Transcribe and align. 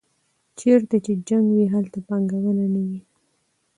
چېرته 0.59 0.95
چې 1.05 1.11
جنګ 1.27 1.47
وي 1.55 1.65
هلته 1.73 1.97
پانګونه 2.07 2.65
نه 2.73 2.81
وي. 2.87 2.99